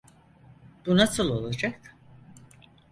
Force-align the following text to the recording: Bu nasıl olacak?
Bu 0.85 0.97
nasıl 0.97 1.29
olacak? 1.29 1.81